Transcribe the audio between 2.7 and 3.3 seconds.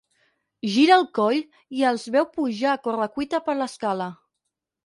a corre